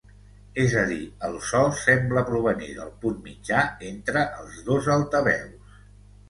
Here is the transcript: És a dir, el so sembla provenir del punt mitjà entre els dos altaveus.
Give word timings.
És 0.61 0.71
a 0.83 0.85
dir, 0.91 1.01
el 1.27 1.35
so 1.49 1.59
sembla 1.81 2.23
provenir 2.29 2.69
del 2.79 2.89
punt 3.05 3.19
mitjà 3.27 3.61
entre 3.91 4.25
els 4.41 4.59
dos 4.71 4.91
altaveus. 4.97 5.79